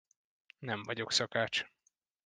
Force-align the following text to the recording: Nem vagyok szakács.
Nem 0.59 0.83
vagyok 0.83 1.11
szakács. 1.11 1.65